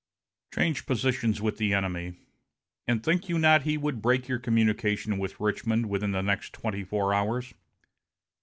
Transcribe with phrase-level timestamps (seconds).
[0.51, 2.15] Change positions with the enemy,
[2.87, 6.83] and think you not he would break your communication with Richmond within the next twenty
[6.83, 7.53] four hours?